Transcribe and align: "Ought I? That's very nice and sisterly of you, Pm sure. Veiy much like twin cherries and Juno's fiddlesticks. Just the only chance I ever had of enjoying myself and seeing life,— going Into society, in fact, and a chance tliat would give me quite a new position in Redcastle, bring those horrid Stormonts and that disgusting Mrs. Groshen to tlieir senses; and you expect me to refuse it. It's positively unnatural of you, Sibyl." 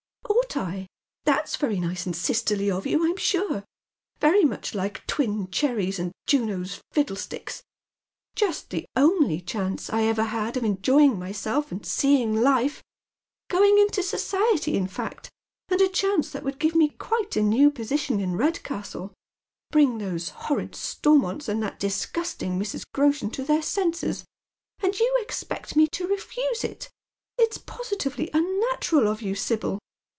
"Ought 0.51 0.55
I? 0.57 0.87
That's 1.23 1.55
very 1.55 1.79
nice 1.79 2.05
and 2.05 2.13
sisterly 2.13 2.69
of 2.69 2.85
you, 2.85 2.99
Pm 2.99 3.15
sure. 3.15 3.63
Veiy 4.19 4.43
much 4.43 4.75
like 4.75 5.07
twin 5.07 5.49
cherries 5.49 5.97
and 5.97 6.11
Juno's 6.27 6.81
fiddlesticks. 6.91 7.63
Just 8.35 8.69
the 8.69 8.85
only 8.97 9.39
chance 9.39 9.89
I 9.89 10.01
ever 10.03 10.23
had 10.25 10.57
of 10.57 10.65
enjoying 10.65 11.17
myself 11.17 11.71
and 11.71 11.85
seeing 11.85 12.35
life,— 12.35 12.83
going 13.49 13.77
Into 13.77 14.03
society, 14.03 14.75
in 14.75 14.87
fact, 14.89 15.29
and 15.69 15.79
a 15.79 15.87
chance 15.87 16.31
tliat 16.33 16.43
would 16.43 16.59
give 16.59 16.75
me 16.75 16.89
quite 16.89 17.37
a 17.37 17.41
new 17.41 17.71
position 17.71 18.19
in 18.19 18.35
Redcastle, 18.35 19.13
bring 19.71 19.99
those 19.99 20.29
horrid 20.29 20.73
Stormonts 20.73 21.47
and 21.47 21.63
that 21.63 21.79
disgusting 21.79 22.59
Mrs. 22.59 22.83
Groshen 22.93 23.31
to 23.31 23.45
tlieir 23.45 23.63
senses; 23.63 24.25
and 24.83 24.99
you 24.99 25.17
expect 25.21 25.77
me 25.77 25.87
to 25.93 26.07
refuse 26.07 26.65
it. 26.65 26.89
It's 27.37 27.57
positively 27.57 28.29
unnatural 28.33 29.07
of 29.09 29.21
you, 29.21 29.33
Sibyl." 29.33 29.79